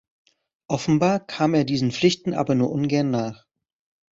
Offenbar 0.67 1.19
kam 1.19 1.53
er 1.53 1.63
diesen 1.63 1.91
Pflichten 1.91 2.33
aber 2.33 2.55
nur 2.55 2.71
ungern 2.71 3.11
nach. 3.11 3.45